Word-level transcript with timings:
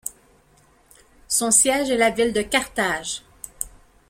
Son 1.27 1.51
siège 1.51 1.91
est 1.91 1.97
la 1.97 2.09
ville 2.09 2.33
de 2.33 2.41
Carthage. 2.41 3.21